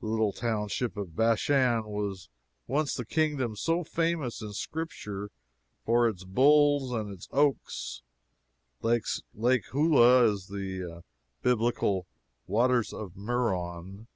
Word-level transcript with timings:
The 0.00 0.06
little 0.08 0.32
township 0.32 0.96
of 0.96 1.14
Bashan 1.14 1.84
was 1.84 2.28
once 2.66 2.94
the 2.96 3.04
kingdom 3.04 3.54
so 3.54 3.84
famous 3.84 4.42
in 4.42 4.54
Scripture 4.54 5.30
for 5.86 6.08
its 6.08 6.24
bulls 6.24 6.90
and 6.90 7.08
its 7.12 7.28
oaks. 7.30 8.02
Lake 8.82 9.66
Huleh 9.70 10.32
is 10.32 10.48
the 10.48 11.04
Biblical 11.42 12.08
"Waters 12.48 12.92
of 12.92 13.12
Merom." 13.16 14.08